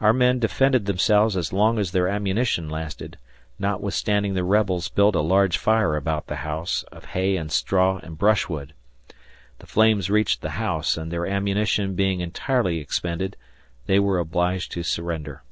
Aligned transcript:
Our 0.00 0.14
men 0.14 0.38
defended 0.38 0.86
themselves 0.86 1.36
as 1.36 1.52
long 1.52 1.78
as 1.78 1.90
their 1.90 2.08
ammunition 2.08 2.70
lasted, 2.70 3.18
notwithstanding 3.58 4.32
the 4.32 4.42
rebels 4.42 4.88
built 4.88 5.14
a 5.14 5.20
large 5.20 5.58
fire 5.58 5.96
about 5.96 6.28
the 6.28 6.36
house, 6.36 6.82
of 6.84 7.04
hay 7.12 7.36
and 7.36 7.52
straw 7.52 8.00
and 8.02 8.16
brushwood. 8.16 8.72
The 9.58 9.66
flames 9.66 10.08
reached 10.08 10.40
the 10.40 10.52
house 10.56 10.96
and 10.96 11.12
their 11.12 11.26
ammunition 11.26 11.94
being 11.94 12.20
entirely 12.20 12.78
expended 12.80 13.36
they 13.84 13.98
were 13.98 14.18
obliged 14.18 14.72
to 14.72 14.82
surrender. 14.82 15.42